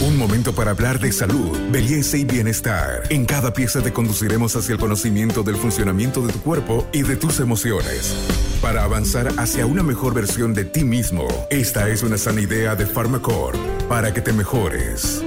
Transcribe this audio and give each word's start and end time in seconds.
Un 0.00 0.16
momento 0.16 0.54
para 0.54 0.70
hablar 0.70 1.00
de 1.00 1.10
salud, 1.10 1.58
belleza 1.72 2.16
y 2.16 2.24
bienestar. 2.24 3.02
En 3.10 3.26
cada 3.26 3.52
pieza 3.52 3.82
te 3.82 3.92
conduciremos 3.92 4.54
hacia 4.54 4.74
el 4.74 4.78
conocimiento 4.78 5.42
del 5.42 5.56
funcionamiento 5.56 6.24
de 6.24 6.32
tu 6.32 6.40
cuerpo 6.40 6.86
y 6.92 7.02
de 7.02 7.16
tus 7.16 7.40
emociones. 7.40 8.14
Para 8.62 8.84
avanzar 8.84 9.26
hacia 9.38 9.66
una 9.66 9.82
mejor 9.82 10.14
versión 10.14 10.54
de 10.54 10.64
ti 10.64 10.84
mismo, 10.84 11.26
esta 11.50 11.88
es 11.88 12.04
una 12.04 12.16
sana 12.16 12.40
idea 12.40 12.76
de 12.76 12.86
Pharmacore 12.86 13.58
para 13.88 14.14
que 14.14 14.20
te 14.20 14.32
mejores. 14.32 15.24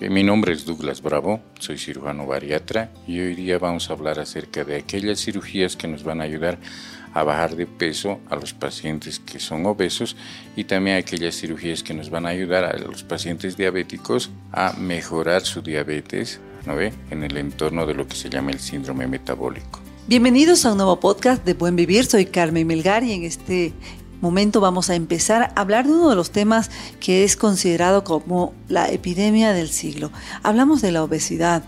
Eh, 0.00 0.10
mi 0.10 0.24
nombre 0.24 0.52
es 0.52 0.64
Douglas 0.64 1.00
Bravo, 1.00 1.40
soy 1.60 1.78
cirujano 1.78 2.26
bariatra 2.26 2.90
y 3.06 3.20
hoy 3.20 3.36
día 3.36 3.60
vamos 3.60 3.88
a 3.88 3.92
hablar 3.92 4.18
acerca 4.18 4.64
de 4.64 4.76
aquellas 4.76 5.20
cirugías 5.20 5.76
que 5.76 5.86
nos 5.86 6.02
van 6.02 6.20
a 6.20 6.24
ayudar 6.24 6.58
a 7.14 7.22
bajar 7.22 7.56
de 7.56 7.66
peso 7.66 8.20
a 8.28 8.36
los 8.36 8.52
pacientes 8.52 9.20
que 9.20 9.38
son 9.38 9.64
obesos 9.66 10.16
y 10.56 10.64
también 10.64 10.96
aquellas 10.96 11.36
cirugías 11.36 11.82
que 11.82 11.94
nos 11.94 12.10
van 12.10 12.26
a 12.26 12.30
ayudar 12.30 12.64
a 12.64 12.76
los 12.76 13.04
pacientes 13.04 13.56
diabéticos 13.56 14.30
a 14.52 14.74
mejorar 14.78 15.42
su 15.42 15.62
diabetes 15.62 16.40
¿no 16.66 16.74
ve? 16.74 16.92
en 17.10 17.22
el 17.22 17.36
entorno 17.36 17.86
de 17.86 17.94
lo 17.94 18.06
que 18.06 18.16
se 18.16 18.28
llama 18.28 18.50
el 18.50 18.58
síndrome 18.58 19.06
metabólico. 19.06 19.80
Bienvenidos 20.06 20.66
a 20.66 20.72
un 20.72 20.78
nuevo 20.78 21.00
podcast 21.00 21.44
de 21.46 21.54
Buen 21.54 21.76
Vivir. 21.76 22.04
Soy 22.04 22.26
Carmen 22.26 22.66
Melgar 22.66 23.04
y 23.04 23.12
en 23.12 23.22
este 23.22 23.72
momento 24.20 24.60
vamos 24.60 24.90
a 24.90 24.94
empezar 24.94 25.42
a 25.42 25.60
hablar 25.60 25.86
de 25.86 25.92
uno 25.92 26.10
de 26.10 26.16
los 26.16 26.30
temas 26.30 26.70
que 26.98 27.24
es 27.24 27.36
considerado 27.36 28.04
como 28.04 28.54
la 28.68 28.88
epidemia 28.90 29.52
del 29.52 29.68
siglo. 29.68 30.10
Hablamos 30.42 30.82
de 30.82 30.92
la 30.92 31.04
obesidad. 31.04 31.62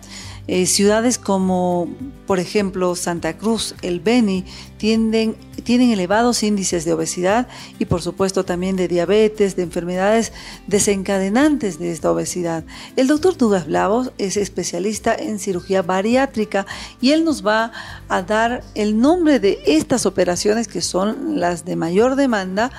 Eh, 0.49 0.67
ciudades 0.67 1.19
como, 1.19 1.89
por 2.27 2.39
ejemplo, 2.39 2.95
Santa 2.95 3.37
Cruz, 3.37 3.75
el 3.83 3.99
Beni, 3.99 4.45
tienden, 4.77 5.37
tienen 5.65 5.91
elevados 5.91 6.45
índices 6.45 6.85
de 6.85 6.93
obesidad 6.93 7.49
y, 7.81 7.87
por 7.87 8.01
supuesto, 8.01 8.45
también 8.45 8.77
de 8.77 8.87
diabetes, 8.87 9.57
de 9.57 9.65
enfermedades 9.65 10.33
desencadenantes 10.69 11.81
de 11.81 11.91
esta 11.91 12.13
obesidad. 12.13 12.65
El 12.95 13.09
doctor 13.09 13.37
Dugas 13.37 13.67
Blavos 13.67 14.13
es 14.19 14.37
especialista 14.37 15.17
en 15.17 15.41
cirugía 15.41 15.83
bariátrica 15.83 16.65
y 17.01 17.11
él 17.11 17.25
nos 17.25 17.45
va 17.45 17.73
a 18.09 18.23
dar 18.23 18.63
el 18.77 19.01
nombre 19.01 19.41
de 19.41 19.59
estas 19.67 20.07
operaciones 20.07 20.69
que 20.69 20.81
son 20.81 21.41
las 21.41 21.65
de 21.65 21.75
mayor 21.75 22.15
demanda 22.15 22.71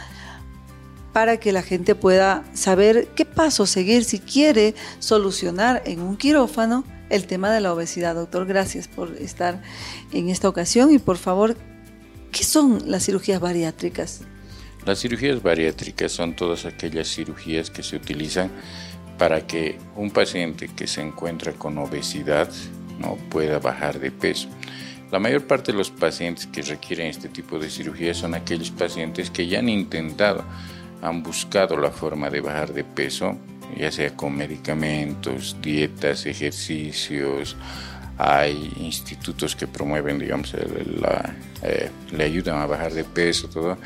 para 1.11 1.37
que 1.37 1.51
la 1.51 1.63
gente 1.63 1.95
pueda 1.95 2.45
saber 2.53 3.09
qué 3.15 3.25
paso 3.25 3.65
seguir 3.65 4.05
si 4.05 4.19
quiere 4.19 4.75
solucionar 4.99 5.81
en 5.85 5.99
un 5.99 6.15
quirófano 6.15 6.85
el 7.09 7.27
tema 7.27 7.51
de 7.51 7.61
la 7.61 7.73
obesidad. 7.73 8.15
Doctor, 8.15 8.45
gracias 8.45 8.87
por 8.87 9.15
estar 9.17 9.61
en 10.11 10.29
esta 10.29 10.49
ocasión 10.49 10.91
y 10.91 10.99
por 10.99 11.17
favor, 11.17 11.55
¿qué 12.31 12.43
son 12.43 12.89
las 12.89 13.05
cirugías 13.05 13.39
bariátricas? 13.39 14.21
Las 14.85 14.99
cirugías 14.99 15.41
bariátricas 15.41 16.11
son 16.11 16.35
todas 16.35 16.65
aquellas 16.65 17.07
cirugías 17.07 17.69
que 17.69 17.83
se 17.83 17.95
utilizan 17.95 18.49
para 19.17 19.45
que 19.45 19.77
un 19.95 20.11
paciente 20.11 20.69
que 20.69 20.87
se 20.87 21.01
encuentra 21.01 21.53
con 21.53 21.77
obesidad 21.77 22.49
no 22.99 23.17
pueda 23.29 23.59
bajar 23.59 23.99
de 23.99 24.11
peso. 24.11 24.47
La 25.11 25.19
mayor 25.19 25.47
parte 25.47 25.71
de 25.71 25.77
los 25.77 25.89
pacientes 25.89 26.47
que 26.47 26.61
requieren 26.61 27.07
este 27.07 27.29
tipo 27.29 27.59
de 27.59 27.69
cirugía 27.69 28.13
son 28.13 28.33
aquellos 28.33 28.71
pacientes 28.71 29.29
que 29.29 29.47
ya 29.47 29.59
han 29.59 29.69
intentado, 29.69 30.43
han 31.01 31.23
buscado 31.23 31.77
la 31.77 31.91
forma 31.91 32.29
de 32.29 32.41
bajar 32.41 32.73
de 32.73 32.83
peso, 32.83 33.37
ya 33.75 33.91
sea 33.91 34.15
con 34.15 34.35
medicamentos, 34.35 35.57
dietas, 35.61 36.25
ejercicios. 36.25 37.55
Hay 38.17 38.71
institutos 38.79 39.55
que 39.55 39.67
promueven, 39.67 40.19
digamos, 40.19 40.53
la, 40.99 41.35
eh, 41.61 41.89
le 42.11 42.23
ayudan 42.23 42.59
a 42.59 42.65
bajar 42.65 42.93
de 42.93 43.03
peso, 43.03 43.47
todo, 43.47 43.77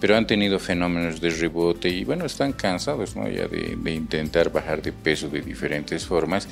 pero 0.00 0.16
han 0.16 0.26
tenido 0.26 0.58
fenómenos 0.58 1.20
de 1.20 1.30
rebote 1.30 1.88
y 1.88 2.04
bueno, 2.04 2.24
están 2.24 2.52
cansados 2.52 3.14
ya 3.14 3.46
de, 3.48 3.92
intentar 3.92 4.50
bajar 4.50 4.82
de 4.82 4.92
peso 4.92 5.28
de 5.28 5.42
diferentes 5.42 6.06
formas 6.06 6.48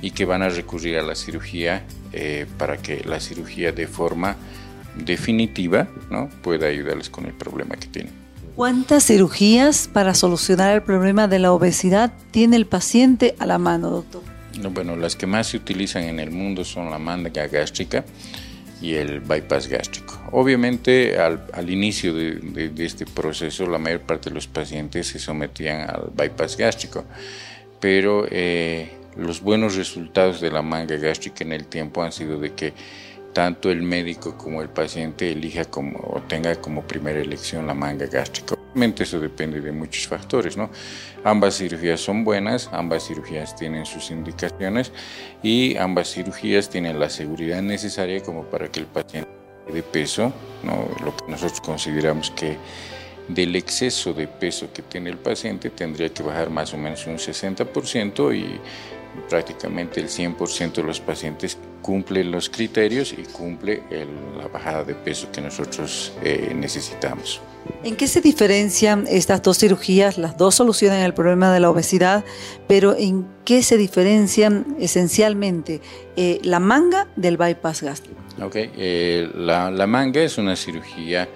y 0.00 0.10
que 0.12 0.24
van 0.24 0.42
a 0.42 0.48
recurrir 0.48 0.98
a 0.98 1.02
la 1.02 1.14
cirugía 1.14 1.84
eh, 2.12 2.46
para 2.58 2.76
que 2.76 3.02
la 3.04 3.20
cirugía 3.20 3.72
de 3.72 3.86
forma 3.86 4.36
definitiva 4.96 5.88
pueda 6.42 6.68
ayudarles 6.68 7.10
con 7.10 7.26
el 7.26 7.34
problema 7.34 7.74
que 7.76 7.88
tienen. 7.88 8.23
¿Cuántas 8.56 9.04
cirugías 9.04 9.88
para 9.92 10.14
solucionar 10.14 10.72
el 10.76 10.82
problema 10.82 11.26
de 11.26 11.40
la 11.40 11.52
obesidad 11.52 12.12
tiene 12.30 12.54
el 12.54 12.66
paciente 12.66 13.34
a 13.40 13.46
la 13.46 13.58
mano, 13.58 13.90
doctor? 13.90 14.22
Bueno, 14.70 14.94
las 14.94 15.16
que 15.16 15.26
más 15.26 15.48
se 15.48 15.56
utilizan 15.56 16.04
en 16.04 16.20
el 16.20 16.30
mundo 16.30 16.64
son 16.64 16.88
la 16.88 17.00
manga 17.00 17.48
gástrica 17.48 18.04
y 18.80 18.94
el 18.94 19.18
bypass 19.18 19.66
gástrico. 19.66 20.20
Obviamente 20.30 21.18
al, 21.18 21.68
inicio 21.68 22.14
de, 22.14 22.72
este 22.78 23.06
proceso 23.06 23.66
la 23.66 23.78
mayor 23.78 24.02
parte 24.02 24.30
de 24.30 24.34
los 24.34 24.46
pacientes 24.46 25.08
se 25.08 25.18
sometían 25.18 25.90
al 25.90 26.12
bypass 26.14 26.56
gástrico, 26.56 27.04
pero 27.80 28.24
eh, 28.30 28.92
los 29.16 29.40
buenos 29.40 29.74
resultados 29.74 30.40
de 30.40 30.52
la 30.52 30.62
manga 30.62 30.96
gástrica 30.96 31.42
en 31.42 31.52
el 31.52 31.66
tiempo 31.66 32.04
han 32.04 32.12
sido 32.12 32.38
de 32.38 32.52
que 32.52 32.72
tanto 33.34 33.70
el 33.70 33.82
médico 33.82 34.38
como 34.38 34.62
el 34.62 34.70
paciente 34.70 35.30
elija 35.30 35.66
como, 35.66 35.98
o 35.98 36.22
tenga 36.22 36.54
como 36.56 36.82
primera 36.82 37.20
elección 37.20 37.66
la 37.66 37.74
manga 37.74 38.06
gástrica. 38.06 38.54
Obviamente 38.54 39.02
eso 39.02 39.20
depende 39.20 39.60
de 39.60 39.72
muchos 39.72 40.06
factores, 40.06 40.56
¿no? 40.56 40.70
Ambas 41.24 41.58
cirugías 41.58 42.00
son 42.00 42.24
buenas, 42.24 42.70
ambas 42.72 43.06
cirugías 43.06 43.54
tienen 43.56 43.84
sus 43.84 44.10
indicaciones 44.10 44.92
y 45.42 45.76
ambas 45.76 46.12
cirugías 46.12 46.70
tienen 46.70 46.98
la 46.98 47.10
seguridad 47.10 47.60
necesaria 47.60 48.22
como 48.22 48.44
para 48.44 48.68
que 48.68 48.80
el 48.80 48.86
paciente 48.86 49.30
de 49.70 49.82
peso, 49.82 50.32
¿no? 50.62 50.88
lo 51.04 51.16
que 51.16 51.24
nosotros 51.28 51.60
consideramos 51.60 52.30
que 52.30 52.56
del 53.28 53.56
exceso 53.56 54.12
de 54.12 54.28
peso 54.28 54.70
que 54.72 54.82
tiene 54.82 55.10
el 55.10 55.16
paciente 55.16 55.70
tendría 55.70 56.10
que 56.10 56.22
bajar 56.22 56.50
más 56.50 56.74
o 56.74 56.76
menos 56.76 57.06
un 57.06 57.16
60% 57.16 58.36
y 58.36 58.60
prácticamente 59.28 60.00
el 60.00 60.08
100% 60.08 60.74
de 60.74 60.82
los 60.82 61.00
pacientes 61.00 61.56
cumple 61.84 62.24
los 62.24 62.48
criterios 62.48 63.12
y 63.12 63.24
cumple 63.24 63.82
la 64.38 64.48
bajada 64.48 64.84
de 64.84 64.94
peso 64.94 65.30
que 65.30 65.42
nosotros 65.42 66.14
eh, 66.22 66.54
necesitamos. 66.56 67.42
¿En 67.82 67.94
qué 67.96 68.08
se 68.08 68.22
diferencian 68.22 69.04
estas 69.06 69.42
dos 69.42 69.58
cirugías? 69.58 70.16
Las 70.16 70.38
dos 70.38 70.54
solucionan 70.54 71.00
el 71.02 71.12
problema 71.12 71.52
de 71.52 71.60
la 71.60 71.68
obesidad, 71.68 72.24
pero 72.66 72.96
¿en 72.96 73.26
qué 73.44 73.62
se 73.62 73.76
diferencian 73.76 74.76
esencialmente 74.80 75.82
eh, 76.16 76.40
la 76.42 76.58
manga 76.58 77.06
del 77.16 77.36
bypass 77.36 77.82
gástrico? 77.82 78.18
Okay. 78.42 78.70
Eh, 78.78 79.28
la, 79.34 79.70
la 79.70 79.86
manga 79.86 80.22
es 80.22 80.38
una 80.38 80.56
cirugía 80.56 81.28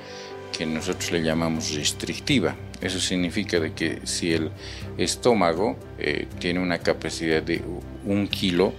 que 0.56 0.64
nosotros 0.64 1.12
le 1.12 1.22
llamamos 1.22 1.74
restrictiva. 1.74 2.56
Eso 2.80 3.00
significa 3.00 3.60
de 3.60 3.74
que 3.74 4.00
si 4.04 4.32
el 4.32 4.50
estómago 4.96 5.76
eh, 5.98 6.26
tiene 6.38 6.60
una 6.60 6.78
capacidad 6.78 7.42
de 7.42 7.62
un 8.06 8.28
kilo, 8.28 8.72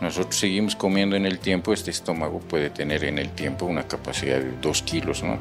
nosotros 0.00 0.36
seguimos 0.36 0.76
comiendo 0.76 1.16
en 1.16 1.26
el 1.26 1.38
tiempo, 1.38 1.72
este 1.72 1.90
estómago 1.90 2.40
puede 2.40 2.70
tener 2.70 3.04
en 3.04 3.18
el 3.18 3.30
tiempo 3.30 3.66
una 3.66 3.86
capacidad 3.86 4.38
de 4.38 4.52
dos 4.60 4.82
kilos, 4.82 5.22
¿no? 5.22 5.38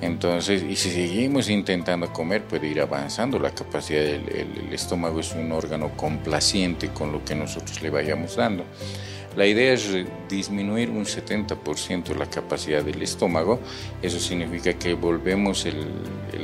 Entonces, 0.00 0.62
y 0.62 0.76
si 0.76 0.90
seguimos 0.90 1.48
intentando 1.48 2.12
comer, 2.12 2.44
puede 2.44 2.68
ir 2.68 2.80
avanzando 2.80 3.38
la 3.38 3.50
capacidad. 3.50 4.02
el 4.02 4.72
estómago 4.72 5.18
es 5.20 5.32
un 5.32 5.50
órgano 5.50 5.90
complaciente 5.96 6.88
con 6.90 7.10
lo 7.10 7.24
que 7.24 7.34
nosotros 7.34 7.82
le 7.82 7.90
vayamos 7.90 8.36
dando. 8.36 8.64
La 9.38 9.46
idea 9.46 9.72
es 9.72 9.88
disminuir 10.28 10.90
un 10.90 11.04
70% 11.04 12.16
la 12.16 12.26
capacidad 12.26 12.82
del 12.82 13.00
estómago. 13.02 13.60
Eso 14.02 14.18
significa 14.18 14.72
que 14.72 14.94
volvemos 14.94 15.64
el, 15.64 15.86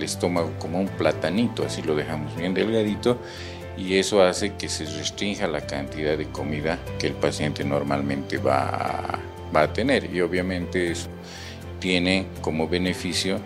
estómago 0.01 0.53
como 0.59 0.79
un 0.79 0.89
platanito, 0.89 1.65
así 1.65 1.83
lo 1.83 1.97
dejamos 1.97 2.37
bien 2.37 2.53
delgadito 2.53 3.19
y 3.77 3.99
eso 3.99 4.23
hace 4.23 4.55
que 4.55 4.69
se 4.69 4.85
restrinja 4.85 5.47
la 5.47 5.61
cantidad 5.61 6.17
de 6.17 6.27
comida 6.27 6.79
que 6.99 7.09
el 7.09 7.15
paciente 7.15 7.65
normalmente 7.65 8.39
va 8.39 8.69
a, 8.69 9.19
va 9.55 9.63
a 9.63 9.73
tener 9.73 10.15
y 10.15 10.21
obviamente 10.21 10.91
eso 10.91 11.09
tiene 11.85 12.29
como 12.41 12.67
beneficio, 12.67 13.39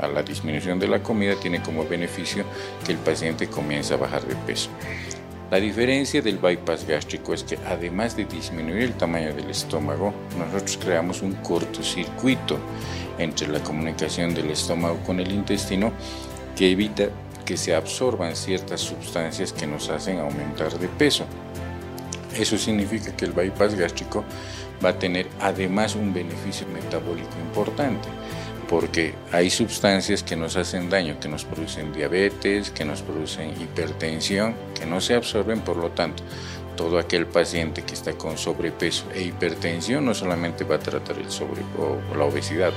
a 0.00 0.08
la 0.08 0.24
disminución 0.24 0.80
de 0.80 0.88
la 0.88 1.00
comida, 1.00 1.36
tiene 1.36 1.62
como 1.62 1.86
beneficio 1.86 2.44
que 2.84 2.90
el 2.90 2.98
paciente 2.98 3.46
comienza 3.46 3.94
a 3.94 3.98
bajar 3.98 4.26
de 4.26 4.34
peso. 4.34 4.68
La 5.50 5.60
diferencia 5.60 6.20
del 6.20 6.38
bypass 6.38 6.86
gástrico 6.86 7.32
es 7.32 7.44
que 7.44 7.56
además 7.66 8.16
de 8.16 8.24
disminuir 8.24 8.82
el 8.82 8.94
tamaño 8.94 9.32
del 9.32 9.48
estómago, 9.48 10.12
nosotros 10.36 10.76
creamos 10.76 11.22
un 11.22 11.34
cortocircuito 11.34 12.58
entre 13.16 13.46
la 13.46 13.60
comunicación 13.60 14.34
del 14.34 14.50
estómago 14.50 14.98
con 15.06 15.20
el 15.20 15.30
intestino 15.30 15.92
que 16.56 16.72
evita 16.72 17.08
que 17.48 17.56
se 17.56 17.74
absorban 17.74 18.36
ciertas 18.36 18.82
sustancias 18.82 19.54
que 19.54 19.66
nos 19.66 19.88
hacen 19.88 20.18
aumentar 20.18 20.78
de 20.78 20.86
peso. 20.86 21.24
Eso 22.38 22.58
significa 22.58 23.16
que 23.16 23.24
el 23.24 23.32
bypass 23.32 23.74
gástrico 23.74 24.22
va 24.84 24.90
a 24.90 24.98
tener 24.98 25.26
además 25.40 25.94
un 25.94 26.12
beneficio 26.12 26.66
metabólico 26.68 27.30
importante 27.40 28.06
porque 28.68 29.14
hay 29.32 29.48
sustancias 29.48 30.22
que 30.22 30.36
nos 30.36 30.56
hacen 30.56 30.90
daño, 30.90 31.18
que 31.18 31.28
nos 31.28 31.46
producen 31.46 31.90
diabetes, 31.90 32.70
que 32.70 32.84
nos 32.84 33.00
producen 33.00 33.52
hipertensión, 33.52 34.54
que 34.78 34.84
no 34.84 35.00
se 35.00 35.14
absorben, 35.14 35.62
por 35.62 35.78
lo 35.78 35.92
tanto, 35.92 36.22
todo 36.76 36.98
aquel 36.98 37.24
paciente 37.24 37.82
que 37.82 37.94
está 37.94 38.12
con 38.12 38.36
sobrepeso 38.36 39.06
e 39.14 39.22
hipertensión 39.22 40.04
no 40.04 40.12
solamente 40.12 40.64
va 40.64 40.74
a 40.74 40.80
tratar 40.80 41.16
el 41.16 41.30
sobre 41.30 41.62
o 41.78 42.14
la 42.14 42.24
obesidad, 42.24 42.74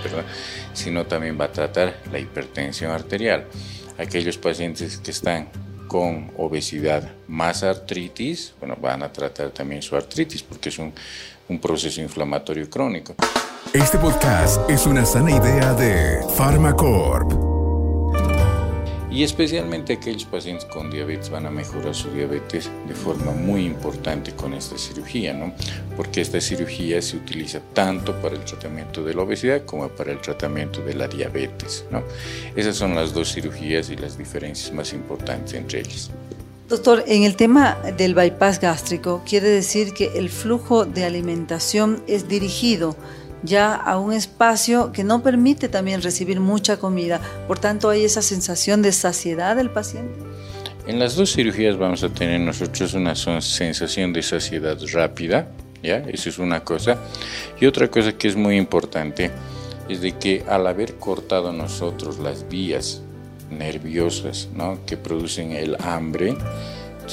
sino 0.73 1.05
también 1.07 1.37
va 1.37 1.45
a 1.45 1.51
tratar 1.51 1.97
la 2.09 2.19
hipertensión 2.19 2.91
arterial. 2.91 3.47
Aquellos 4.01 4.37
pacientes 4.37 4.97
que 4.97 5.11
están 5.11 5.47
con 5.87 6.31
obesidad 6.37 7.11
más 7.27 7.61
artritis, 7.61 8.53
bueno, 8.59 8.75
van 8.81 9.03
a 9.03 9.13
tratar 9.13 9.51
también 9.51 9.83
su 9.83 9.95
artritis 9.95 10.41
porque 10.41 10.69
es 10.69 10.79
un, 10.79 10.91
un 11.47 11.59
proceso 11.59 12.01
inflamatorio 12.01 12.67
crónico. 12.67 13.13
Este 13.71 13.99
podcast 13.99 14.67
es 14.69 14.87
una 14.87 15.05
sana 15.05 15.31
idea 15.31 15.73
de 15.73 16.25
Pharmacorp 16.35 17.50
y 19.11 19.23
especialmente 19.23 19.93
aquellos 19.93 20.23
pacientes 20.23 20.65
con 20.65 20.89
diabetes 20.89 21.29
van 21.29 21.45
a 21.45 21.51
mejorar 21.51 21.93
su 21.93 22.09
diabetes 22.11 22.69
de 22.87 22.95
forma 22.95 23.31
muy 23.31 23.65
importante 23.65 24.31
con 24.31 24.53
esta 24.53 24.77
cirugía, 24.77 25.33
¿no? 25.33 25.53
Porque 25.97 26.21
esta 26.21 26.39
cirugía 26.39 27.01
se 27.01 27.17
utiliza 27.17 27.59
tanto 27.73 28.19
para 28.21 28.35
el 28.35 28.45
tratamiento 28.45 29.03
de 29.03 29.13
la 29.13 29.23
obesidad 29.23 29.65
como 29.65 29.89
para 29.89 30.13
el 30.13 30.21
tratamiento 30.21 30.81
de 30.81 30.93
la 30.95 31.09
diabetes, 31.09 31.85
¿no? 31.91 32.03
Esas 32.55 32.77
son 32.77 32.95
las 32.95 33.13
dos 33.13 33.33
cirugías 33.33 33.89
y 33.89 33.97
las 33.97 34.17
diferencias 34.17 34.73
más 34.73 34.93
importantes 34.93 35.53
entre 35.55 35.81
ellas. 35.81 36.09
Doctor, 36.69 37.03
en 37.05 37.23
el 37.23 37.35
tema 37.35 37.77
del 37.97 38.15
bypass 38.15 38.61
gástrico, 38.61 39.21
quiere 39.27 39.49
decir 39.49 39.93
que 39.93 40.17
el 40.17 40.29
flujo 40.29 40.85
de 40.85 41.03
alimentación 41.03 42.01
es 42.07 42.29
dirigido 42.29 42.95
ya 43.43 43.75
a 43.75 43.97
un 43.97 44.13
espacio 44.13 44.91
que 44.91 45.03
no 45.03 45.23
permite 45.23 45.69
también 45.69 46.01
recibir 46.01 46.39
mucha 46.39 46.77
comida. 46.77 47.19
Por 47.47 47.59
tanto, 47.59 47.89
hay 47.89 48.05
esa 48.05 48.21
sensación 48.21 48.81
de 48.81 48.91
saciedad 48.91 49.55
del 49.55 49.69
paciente. 49.69 50.19
En 50.87 50.99
las 50.99 51.15
dos 51.15 51.33
cirugías 51.33 51.77
vamos 51.77 52.03
a 52.03 52.09
tener 52.09 52.39
nosotros 52.39 52.93
una 52.93 53.15
sensación 53.15 54.13
de 54.13 54.23
saciedad 54.23 54.77
rápida, 54.93 55.47
¿ya? 55.83 55.97
Esa 55.97 56.29
es 56.29 56.39
una 56.39 56.63
cosa. 56.63 56.97
Y 57.59 57.65
otra 57.65 57.87
cosa 57.89 58.13
que 58.13 58.27
es 58.27 58.35
muy 58.35 58.57
importante 58.57 59.31
es 59.87 60.01
de 60.01 60.13
que 60.13 60.43
al 60.47 60.65
haber 60.67 60.95
cortado 60.95 61.51
nosotros 61.53 62.19
las 62.19 62.47
vías 62.49 63.01
nerviosas, 63.51 64.49
¿no? 64.55 64.79
Que 64.85 64.97
producen 64.97 65.51
el 65.51 65.77
hambre, 65.81 66.35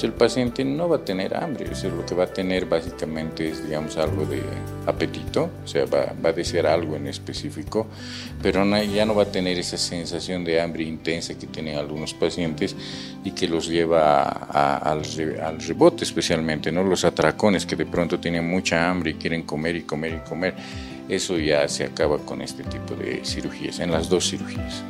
el 0.04 0.12
paciente 0.12 0.64
no 0.64 0.88
va 0.88 0.96
a 0.96 1.04
tener 1.04 1.34
hambre, 1.36 1.66
o 1.70 1.88
lo 1.88 2.06
que 2.06 2.14
va 2.14 2.24
a 2.24 2.32
tener 2.32 2.66
básicamente 2.66 3.48
es, 3.48 3.64
digamos, 3.64 3.96
algo 3.96 4.24
de 4.24 4.42
apetito, 4.86 5.50
o 5.64 5.66
sea, 5.66 5.84
va, 5.86 6.14
a 6.22 6.32
desear 6.32 6.66
algo 6.66 6.96
en 6.96 7.06
específico, 7.06 7.86
pero 8.42 8.64
ya 8.82 9.04
no 9.04 9.14
va 9.14 9.24
a 9.24 9.32
tener 9.32 9.58
esa 9.58 9.76
sensación 9.76 10.44
de 10.44 10.60
hambre 10.60 10.84
intensa 10.84 11.38
que 11.38 11.46
tienen 11.46 11.76
algunos 11.76 12.14
pacientes 12.14 12.74
y 13.24 13.32
que 13.32 13.48
los 13.48 13.68
lleva 13.68 14.22
al, 14.24 15.02
al, 15.40 15.60
rebote 15.60 16.04
especialmente, 16.04 16.70
¿no? 16.70 16.82
Los 16.84 17.04
atracones 17.04 17.66
que 17.66 17.76
de 17.76 17.86
pronto 17.86 18.18
tienen 18.18 18.48
mucha 18.48 18.88
hambre 18.88 19.12
y 19.12 19.14
quieren 19.14 19.42
comer 19.42 19.76
y 19.76 19.82
comer 19.82 20.14
y 20.14 20.28
comer, 20.28 20.54
eso 21.08 21.38
ya 21.38 21.66
se 21.68 21.84
acaba 21.84 22.18
con 22.18 22.42
este 22.42 22.62
tipo 22.64 22.94
de 22.94 23.24
cirugías, 23.24 23.80
en 23.80 23.90
las 23.90 24.08
dos 24.08 24.28
cirugías. 24.28 24.84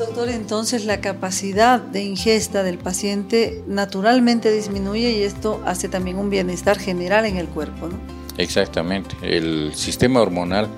Doctor, 0.00 0.30
entonces 0.30 0.86
la 0.86 1.02
capacidad 1.02 1.78
de 1.78 2.02
ingesta 2.02 2.62
del 2.62 2.78
paciente 2.78 3.62
naturalmente 3.66 4.50
disminuye 4.50 5.12
y 5.12 5.24
esto 5.24 5.60
hace 5.66 5.90
también 5.90 6.16
un 6.16 6.30
bienestar 6.30 6.78
general 6.78 7.26
en 7.26 7.36
el 7.36 7.48
cuerpo, 7.48 7.88
¿no? 7.88 7.98
Exactamente. 8.38 9.14
El 9.20 9.74
sistema 9.74 10.22
hormonal 10.22 10.68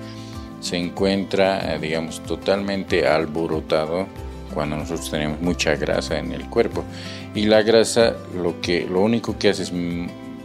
se 0.59 0.75
encuentra, 0.75 1.77
digamos, 1.77 2.21
totalmente 2.23 3.07
alborotado 3.07 4.07
cuando 4.53 4.75
nosotros 4.75 5.09
tenemos 5.09 5.39
mucha 5.39 5.73
grasa 5.77 6.19
en 6.19 6.33
el 6.33 6.49
cuerpo. 6.49 6.83
Y 7.33 7.45
la 7.45 7.61
grasa 7.61 8.17
lo, 8.35 8.59
que, 8.59 8.85
lo 8.85 8.99
único 8.99 9.37
que 9.39 9.47
hace 9.47 9.63
es 9.63 9.71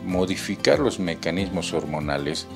modificar 0.04 0.78
los 0.78 1.00
mecanismos 1.00 1.72
hormonales 1.72 2.46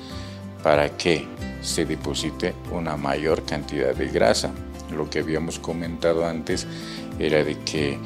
para 0.63 0.87
que 0.95 1.27
se 1.61 1.83
deposite 1.83 2.53
una 2.71 2.95
mayor 2.95 3.43
cantidad 3.43 3.93
de 3.93 4.07
grasa 4.07 4.53
lo 4.93 5.09
que 5.09 5.19
habíamos 5.19 5.59
comentado 5.59 6.25
antes 6.25 6.67
era 7.19 7.43
de 7.43 7.57
que, 7.59 7.97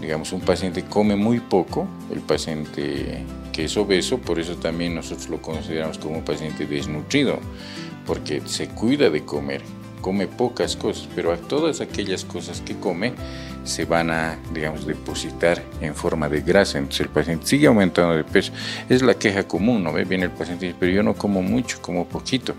digamos, 0.00 0.32
un 0.32 0.40
paciente 0.40 0.84
come 0.84 1.16
muy 1.16 1.40
poco, 1.40 1.86
el 2.12 2.20
paciente 2.20 3.24
que 3.52 3.64
es 3.64 3.76
obeso, 3.76 4.18
por 4.18 4.38
eso 4.38 4.56
también 4.56 4.94
nosotros 4.94 5.28
lo 5.28 5.42
consideramos 5.42 5.98
como 5.98 6.18
un 6.18 6.24
paciente 6.24 6.66
desnutrido, 6.66 7.38
porque 8.06 8.42
se 8.46 8.68
cuida 8.68 9.10
de 9.10 9.24
comer, 9.24 9.62
come 10.00 10.26
pocas 10.26 10.76
cosas, 10.76 11.08
pero 11.14 11.32
a 11.32 11.36
todas 11.36 11.80
aquellas 11.80 12.24
cosas 12.24 12.60
que 12.60 12.76
come 12.76 13.12
se 13.64 13.84
van 13.84 14.10
a, 14.10 14.38
digamos, 14.54 14.86
depositar 14.86 15.62
en 15.80 15.94
forma 15.94 16.28
de 16.28 16.40
grasa. 16.40 16.78
Entonces 16.78 17.02
el 17.02 17.08
paciente 17.08 17.46
sigue 17.46 17.66
aumentando 17.66 18.16
de 18.16 18.24
peso. 18.24 18.52
Es 18.88 19.02
la 19.02 19.14
queja 19.14 19.44
común, 19.44 19.84
¿no? 19.84 19.92
Viene 19.92 20.24
el 20.24 20.30
paciente 20.30 20.66
y 20.66 20.68
dice, 20.68 20.78
pero 20.80 20.92
yo 20.92 21.02
no 21.02 21.14
como 21.14 21.42
mucho, 21.42 21.80
como 21.80 22.06
poquito. 22.06 22.54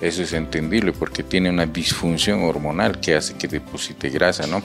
Eso 0.00 0.22
es 0.22 0.32
entendible 0.32 0.92
porque 0.92 1.22
tiene 1.22 1.48
una 1.48 1.66
disfunción 1.66 2.42
hormonal 2.44 3.00
que 3.00 3.14
hace 3.14 3.34
que 3.34 3.48
deposite 3.48 4.10
grasa, 4.10 4.46
¿no? 4.46 4.62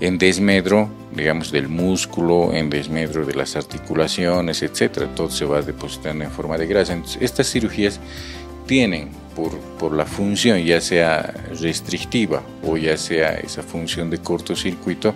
En 0.00 0.16
desmedro, 0.16 0.88
digamos, 1.14 1.50
del 1.50 1.68
músculo, 1.68 2.52
en 2.52 2.70
desmedro 2.70 3.26
de 3.26 3.34
las 3.34 3.56
articulaciones, 3.56 4.62
etcétera, 4.62 5.08
todo 5.14 5.28
se 5.28 5.44
va 5.44 5.60
depositando 5.60 6.24
en 6.24 6.30
forma 6.30 6.56
de 6.56 6.66
grasa. 6.66 6.92
Entonces, 6.92 7.20
estas 7.20 7.50
cirugías 7.50 7.98
tienen 8.68 9.08
por, 9.34 9.92
la 9.92 10.04
función, 10.04 10.62
ya 10.64 10.80
sea 10.80 11.34
restrictiva 11.60 12.42
o 12.62 12.76
ya 12.76 12.96
sea 12.96 13.34
esa 13.34 13.62
función 13.62 14.10
de 14.10 14.18
cortocircuito, 14.18 15.14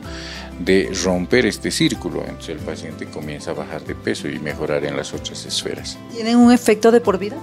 de 0.58 0.90
romper 1.04 1.46
este 1.46 1.70
círculo. 1.70 2.20
Entonces 2.20 2.50
el 2.50 2.58
paciente 2.58 3.06
comienza 3.06 3.50
a 3.50 3.54
bajar 3.54 3.84
de 3.84 3.94
peso 3.94 4.28
y 4.28 4.38
mejorar 4.38 4.84
en 4.84 4.96
las 4.96 5.12
otras 5.12 5.44
esferas. 5.44 5.98
¿Tienen 6.12 6.36
un 6.36 6.52
efecto 6.52 6.90
de 6.90 7.00
por 7.00 7.18
vida? 7.18 7.36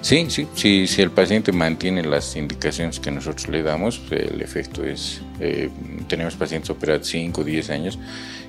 Sí, 0.00 0.26
sí, 0.28 0.46
sí, 0.54 0.86
si 0.86 1.02
el 1.02 1.10
paciente 1.10 1.50
mantiene 1.50 2.02
las 2.02 2.36
indicaciones 2.36 3.00
que 3.00 3.10
nosotros 3.10 3.48
le 3.48 3.62
damos, 3.62 4.00
el 4.10 4.40
efecto 4.42 4.84
es, 4.84 5.20
eh, 5.40 5.70
tenemos 6.08 6.34
pacientes 6.34 6.70
operados 6.70 7.08
5 7.08 7.40
o 7.40 7.44
10 7.44 7.70
años 7.70 7.98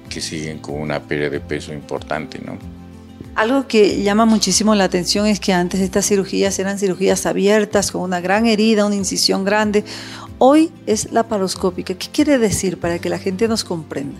que 0.09 0.21
siguen 0.21 0.59
con 0.59 0.75
una 0.75 1.01
pérdida 1.01 1.29
de 1.29 1.39
peso 1.39 1.73
importante, 1.73 2.39
¿no? 2.45 2.57
Algo 3.35 3.67
que 3.67 4.01
llama 4.01 4.25
muchísimo 4.25 4.75
la 4.75 4.85
atención 4.85 5.27
es 5.27 5.41
que 5.41 5.51
antes 5.51 5.81
estas 5.81 6.07
cirugías 6.07 6.57
eran 6.57 6.79
cirugías 6.79 7.25
abiertas 7.25 7.91
con 7.91 8.01
una 8.01 8.21
gran 8.21 8.45
herida, 8.45 8.85
una 8.85 8.95
incisión 8.95 9.43
grande. 9.43 9.83
Hoy 10.37 10.71
es 10.85 11.11
la 11.11 11.23
paroscópica. 11.23 11.93
¿Qué 11.95 12.07
quiere 12.11 12.37
decir 12.37 12.79
para 12.79 12.97
que 12.99 13.09
la 13.09 13.19
gente 13.19 13.49
nos 13.49 13.65
comprenda? 13.65 14.15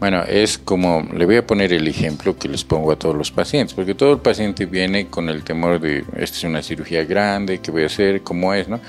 Bueno, 0.00 0.24
es 0.24 0.58
como, 0.58 1.06
le 1.16 1.24
voy 1.26 1.36
a 1.36 1.46
poner 1.46 1.72
el 1.72 1.86
ejemplo 1.86 2.36
que 2.36 2.48
les 2.48 2.64
pongo 2.64 2.90
a 2.90 2.96
todos 2.96 3.14
los 3.14 3.30
pacientes, 3.30 3.72
porque 3.72 3.94
todo 3.94 4.12
el 4.12 4.18
paciente 4.18 4.66
viene 4.66 5.06
con 5.06 5.28
el 5.28 5.44
temor 5.44 5.80
de, 5.80 6.04
esta 6.16 6.36
es 6.36 6.44
una 6.44 6.60
cirugía 6.60 7.04
grande, 7.04 7.60
¿qué 7.60 7.70
voy 7.70 7.84
a 7.84 7.86
hacer? 7.86 8.22
¿Cómo 8.22 8.52
es? 8.52 8.68
¿no? 8.68 8.80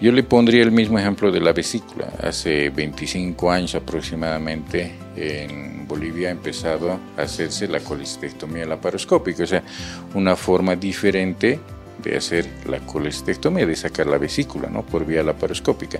Yo 0.00 0.12
le 0.12 0.22
pondría 0.22 0.62
el 0.62 0.70
mismo 0.70 0.96
ejemplo 0.96 1.32
de 1.32 1.40
la 1.40 1.52
vesícula. 1.52 2.12
Hace 2.22 2.70
25 2.70 3.50
años 3.50 3.74
aproximadamente 3.74 4.92
en 5.16 5.88
Bolivia 5.88 6.28
ha 6.28 6.30
empezado 6.30 7.00
a 7.16 7.22
hacerse 7.22 7.66
la 7.66 7.80
colestectomía 7.80 8.64
laparoscópica, 8.64 9.42
o 9.42 9.46
sea, 9.46 9.64
una 10.14 10.36
forma 10.36 10.76
diferente 10.76 11.58
de 12.00 12.16
hacer 12.16 12.48
la 12.68 12.78
colestectomía, 12.78 13.66
de 13.66 13.74
sacar 13.74 14.06
la 14.06 14.18
vesícula 14.18 14.68
¿no? 14.68 14.86
por 14.86 15.04
vía 15.04 15.24
laparoscópica. 15.24 15.98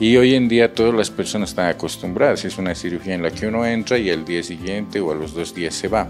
Y 0.00 0.16
hoy 0.16 0.34
en 0.34 0.48
día 0.48 0.74
todas 0.74 0.94
las 0.94 1.10
personas 1.10 1.50
están 1.50 1.68
acostumbradas, 1.68 2.44
es 2.44 2.58
una 2.58 2.74
cirugía 2.74 3.14
en 3.14 3.22
la 3.22 3.30
que 3.30 3.46
uno 3.46 3.64
entra 3.64 3.96
y 3.96 4.10
al 4.10 4.24
día 4.24 4.42
siguiente 4.42 5.00
o 5.00 5.12
a 5.12 5.14
los 5.14 5.34
dos 5.34 5.54
días 5.54 5.74
se 5.74 5.86
va. 5.86 6.08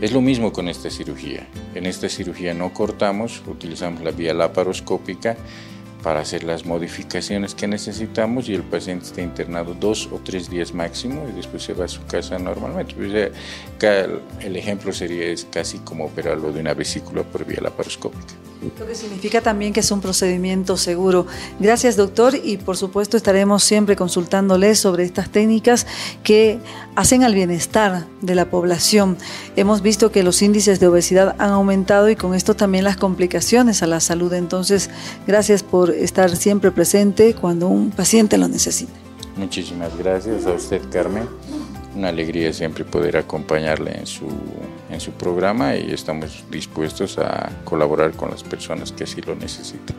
Es 0.00 0.10
lo 0.10 0.20
mismo 0.20 0.52
con 0.52 0.68
esta 0.68 0.90
cirugía. 0.90 1.46
En 1.76 1.86
esta 1.86 2.08
cirugía 2.08 2.52
no 2.52 2.72
cortamos, 2.72 3.40
utilizamos 3.46 4.02
la 4.02 4.10
vía 4.10 4.34
laparoscópica 4.34 5.36
para 6.02 6.20
hacer 6.20 6.44
las 6.44 6.64
modificaciones 6.64 7.54
que 7.54 7.66
necesitamos 7.66 8.48
y 8.48 8.54
el 8.54 8.62
paciente 8.62 9.06
está 9.06 9.22
internado 9.22 9.74
dos 9.74 10.08
o 10.12 10.18
tres 10.18 10.50
días 10.50 10.74
máximo 10.74 11.26
y 11.28 11.32
después 11.32 11.62
se 11.62 11.74
va 11.74 11.84
a 11.84 11.88
su 11.88 12.04
casa 12.06 12.38
normalmente. 12.38 12.94
Pues, 12.94 13.32
el 14.40 14.56
ejemplo 14.56 14.92
sería 14.92 15.26
es 15.26 15.46
casi 15.50 15.78
como 15.78 16.06
operarlo 16.06 16.52
de 16.52 16.60
una 16.60 16.74
vesícula 16.74 17.22
por 17.22 17.44
vía 17.44 17.60
laparoscópica. 17.62 18.34
Lo 18.78 18.86
que 18.86 18.94
significa 18.94 19.40
también 19.40 19.72
que 19.72 19.80
es 19.80 19.90
un 19.90 20.00
procedimiento 20.00 20.76
seguro. 20.76 21.26
Gracias, 21.58 21.96
doctor, 21.96 22.34
y 22.34 22.56
por 22.58 22.76
supuesto 22.76 23.16
estaremos 23.16 23.64
siempre 23.64 23.96
consultándole 23.96 24.74
sobre 24.74 25.04
estas 25.04 25.30
técnicas 25.30 25.86
que 26.22 26.58
hacen 26.94 27.24
al 27.24 27.34
bienestar 27.34 28.06
de 28.20 28.34
la 28.34 28.50
población. 28.50 29.16
Hemos 29.56 29.82
visto 29.82 30.12
que 30.12 30.22
los 30.22 30.42
índices 30.42 30.78
de 30.78 30.86
obesidad 30.86 31.34
han 31.38 31.50
aumentado 31.50 32.08
y 32.08 32.16
con 32.16 32.34
esto 32.34 32.54
también 32.54 32.84
las 32.84 32.96
complicaciones 32.96 33.82
a 33.82 33.86
la 33.86 34.00
salud. 34.00 34.32
Entonces, 34.32 34.90
gracias 35.26 35.62
por 35.62 35.90
estar 35.90 36.36
siempre 36.36 36.70
presente 36.70 37.34
cuando 37.34 37.68
un 37.68 37.90
paciente 37.90 38.38
lo 38.38 38.48
necesite. 38.48 38.92
Muchísimas 39.36 39.96
gracias 39.96 40.46
a 40.46 40.52
usted, 40.52 40.82
Carmen. 40.90 41.26
Una 41.94 42.08
alegría 42.08 42.52
siempre 42.52 42.84
poder 42.84 43.16
acompañarle 43.16 43.98
en 43.98 44.06
su, 44.06 44.26
en 44.90 45.00
su 45.00 45.12
programa 45.12 45.76
y 45.76 45.92
estamos 45.92 46.44
dispuestos 46.50 47.18
a 47.18 47.50
colaborar 47.64 48.12
con 48.12 48.30
las 48.30 48.42
personas 48.42 48.92
que 48.92 49.04
así 49.04 49.20
lo 49.20 49.34
necesiten. 49.34 49.96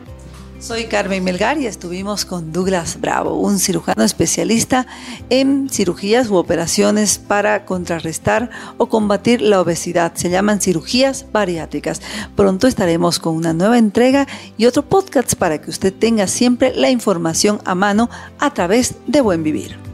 Soy 0.64 0.84
Carmen 0.84 1.22
Melgar 1.22 1.58
y 1.58 1.66
estuvimos 1.66 2.24
con 2.24 2.50
Douglas 2.50 2.98
Bravo, 2.98 3.34
un 3.38 3.58
cirujano 3.58 4.02
especialista 4.02 4.86
en 5.28 5.68
cirugías 5.68 6.30
u 6.30 6.36
operaciones 6.36 7.18
para 7.18 7.66
contrarrestar 7.66 8.48
o 8.78 8.88
combatir 8.88 9.42
la 9.42 9.60
obesidad. 9.60 10.14
Se 10.14 10.30
llaman 10.30 10.62
cirugías 10.62 11.26
bariátricas. 11.30 12.00
Pronto 12.34 12.66
estaremos 12.66 13.18
con 13.18 13.36
una 13.36 13.52
nueva 13.52 13.76
entrega 13.76 14.26
y 14.56 14.64
otro 14.64 14.88
podcast 14.88 15.34
para 15.34 15.60
que 15.60 15.68
usted 15.68 15.92
tenga 15.92 16.26
siempre 16.26 16.72
la 16.74 16.88
información 16.88 17.60
a 17.66 17.74
mano 17.74 18.08
a 18.38 18.54
través 18.54 18.94
de 19.06 19.20
Buen 19.20 19.42
Vivir. 19.42 19.93